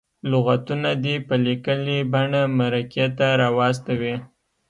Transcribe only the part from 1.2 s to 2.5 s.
په لیکلې بڼه